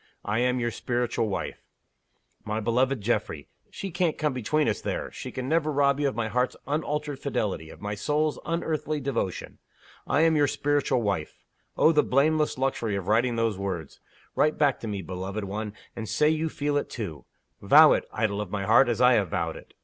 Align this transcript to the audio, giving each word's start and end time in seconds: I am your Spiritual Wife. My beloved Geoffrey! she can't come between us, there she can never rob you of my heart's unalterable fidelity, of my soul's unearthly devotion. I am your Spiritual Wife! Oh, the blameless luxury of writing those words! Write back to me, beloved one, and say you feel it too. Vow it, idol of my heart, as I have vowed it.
I 0.25 0.39
am 0.39 0.59
your 0.59 0.71
Spiritual 0.71 1.29
Wife. 1.29 1.61
My 2.43 2.59
beloved 2.59 3.01
Geoffrey! 3.01 3.49
she 3.69 3.91
can't 3.91 4.17
come 4.17 4.33
between 4.33 4.67
us, 4.67 4.81
there 4.81 5.11
she 5.11 5.31
can 5.31 5.47
never 5.47 5.71
rob 5.71 5.99
you 5.99 6.07
of 6.07 6.15
my 6.15 6.27
heart's 6.27 6.55
unalterable 6.65 7.21
fidelity, 7.21 7.69
of 7.69 7.81
my 7.81 7.93
soul's 7.93 8.39
unearthly 8.43 8.99
devotion. 8.99 9.59
I 10.07 10.21
am 10.21 10.35
your 10.35 10.47
Spiritual 10.47 11.03
Wife! 11.03 11.37
Oh, 11.77 11.91
the 11.91 12.01
blameless 12.01 12.57
luxury 12.57 12.95
of 12.95 13.07
writing 13.07 13.35
those 13.35 13.59
words! 13.59 13.99
Write 14.35 14.57
back 14.57 14.79
to 14.79 14.87
me, 14.87 15.03
beloved 15.03 15.43
one, 15.43 15.71
and 15.95 16.09
say 16.09 16.29
you 16.29 16.49
feel 16.49 16.77
it 16.77 16.89
too. 16.89 17.25
Vow 17.61 17.93
it, 17.93 18.05
idol 18.11 18.41
of 18.41 18.49
my 18.49 18.63
heart, 18.65 18.89
as 18.89 19.01
I 19.01 19.13
have 19.13 19.29
vowed 19.29 19.55
it. 19.55 19.75